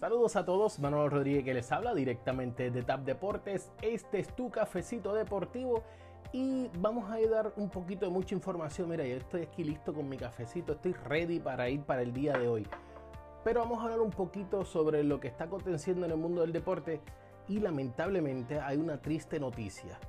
[0.00, 3.70] Saludos a todos, Manuel Rodríguez que les habla directamente de TAP Deportes.
[3.82, 5.82] Este es tu cafecito deportivo
[6.32, 8.88] y vamos a dar un poquito de mucha información.
[8.88, 12.32] Mira, yo estoy aquí listo con mi cafecito, estoy ready para ir para el día
[12.38, 12.66] de hoy.
[13.44, 16.52] Pero vamos a hablar un poquito sobre lo que está aconteciendo en el mundo del
[16.54, 17.02] deporte
[17.46, 20.00] y lamentablemente hay una triste noticia.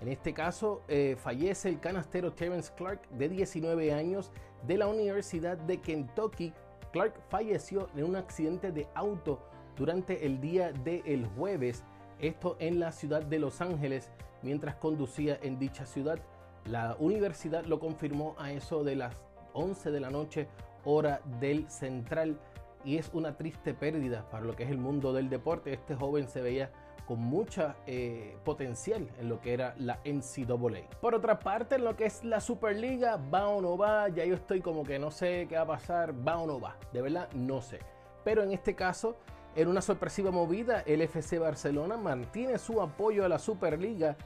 [0.00, 4.30] En este caso, eh, fallece el canastero Terence Clark de 19 años
[4.68, 6.54] de la Universidad de Kentucky
[6.92, 9.40] Clark falleció en un accidente de auto
[9.76, 11.84] durante el día del jueves,
[12.20, 14.10] esto en la ciudad de Los Ángeles,
[14.42, 16.18] mientras conducía en dicha ciudad.
[16.66, 19.16] La universidad lo confirmó a eso de las
[19.54, 20.48] 11 de la noche,
[20.84, 22.38] hora del central,
[22.84, 25.72] y es una triste pérdida para lo que es el mundo del deporte.
[25.72, 26.70] Este joven se veía
[27.12, 30.88] con mucha eh, potencial en lo que era la NCAA.
[30.98, 34.34] Por otra parte, en lo que es la Superliga, va o no va, ya yo
[34.34, 37.30] estoy como que no sé qué va a pasar, va o no va, de verdad
[37.34, 37.80] no sé.
[38.24, 39.14] Pero en este caso,
[39.56, 44.16] en una sorpresiva movida, el FC Barcelona mantiene su apoyo a la Superliga.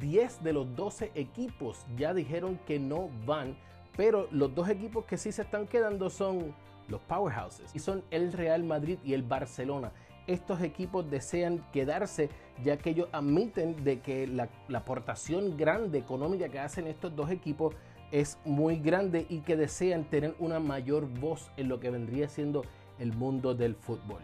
[0.00, 3.56] 10 de los 12 equipos ya dijeron que no van,
[3.96, 6.54] pero los dos equipos que sí se están quedando son
[6.88, 9.92] los powerhouses y son el Real Madrid y el Barcelona
[10.26, 12.30] estos equipos desean quedarse,
[12.62, 17.74] ya que ellos admiten de que la, aportación grande económica que hacen estos dos equipos
[18.10, 22.62] es muy grande y que desean tener una mayor voz en lo que vendría siendo
[22.98, 24.22] el mundo del fútbol.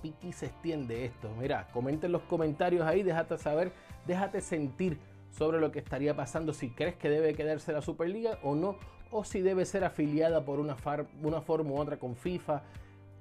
[0.00, 1.28] Piqui se extiende esto.
[1.40, 3.72] Mira, comenta en los comentarios ahí, déjate saber,
[4.06, 4.98] déjate sentir
[5.30, 8.76] sobre lo que estaría pasando, si crees que debe quedarse la Superliga o no,
[9.10, 12.62] o si debe ser afiliada por una forma u otra con FIFA,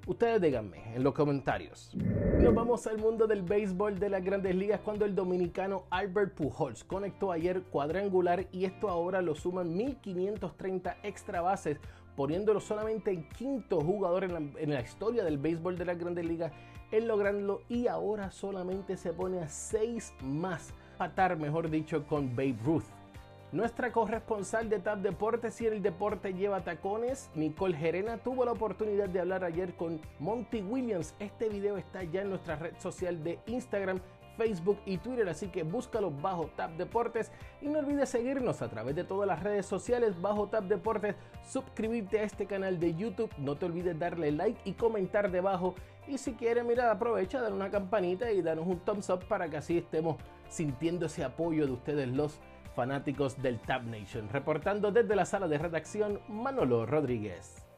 [0.08, 1.92] Ustedes díganme en los comentarios.
[1.96, 6.84] Nos vamos al mundo del béisbol de las grandes ligas cuando el dominicano Albert Pujols
[6.84, 11.78] conectó ayer cuadrangular y esto ahora lo suman 1530 extra bases,
[12.16, 16.52] poniéndolo solamente en quinto jugador en la, historia del béisbol de las grandes ligas
[16.92, 22.58] en lograrlo y ahora solamente se pone a 6 más, patar mejor dicho con Babe
[22.66, 23.01] Ruth.
[23.52, 29.10] Nuestra corresponsal de TAP Deportes y el deporte lleva tacones, Nicole Gerena, tuvo la oportunidad
[29.10, 31.14] de hablar ayer con Monty Williams.
[31.20, 34.00] Este video está ya en nuestra red social de Instagram,
[34.38, 37.30] Facebook y Twitter, así que búscalo bajo TAP Deportes.
[37.62, 42.20] Y no olvides seguirnos a través de todas las redes sociales bajo TAP Deportes, suscribirte
[42.20, 45.76] a este canal de YouTube, no te olvides darle like y comentar debajo.
[46.08, 49.58] Y si quieres, mira, aprovecha, dar una campanita y danos un thumbs up para que
[49.58, 50.16] así estemos
[50.48, 52.40] sintiendo ese apoyo de ustedes los
[52.76, 54.30] fanáticos del Tab Nation.
[54.30, 57.71] Reportando desde la sala de redacción, Manolo Rodríguez.